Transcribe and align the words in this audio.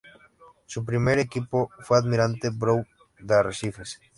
Su 0.65 0.83
primer 0.83 1.19
equipo 1.19 1.69
fue 1.81 1.99
Almirante 1.99 2.49
Brown 2.49 2.87
de 3.19 3.35
Arrecifes. 3.35 3.99